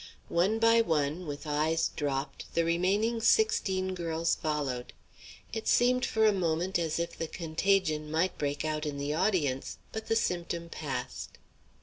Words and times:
One 0.29 0.57
by 0.57 0.81
one, 0.81 1.27
with 1.27 1.45
eyes 1.45 1.91
dropped, 1.95 2.55
the 2.55 2.65
remaining 2.65 3.21
sixteen 3.21 3.93
girls 3.93 4.33
followed. 4.33 4.93
It 5.53 5.67
seemed 5.67 6.07
for 6.07 6.25
a 6.25 6.33
moment 6.33 6.79
as 6.79 6.97
if 6.97 7.15
the 7.15 7.27
contagion 7.27 8.09
might 8.09 8.35
break 8.39 8.65
out 8.65 8.87
in 8.87 8.97
the 8.97 9.13
audience, 9.13 9.77
but 9.91 10.07
the 10.07 10.15
symptom 10.15 10.69
passed. 10.69 11.37